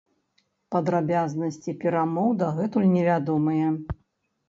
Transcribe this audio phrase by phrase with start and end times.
[0.75, 3.73] Падрабязнасці перамоў дагэтуль невядомыя.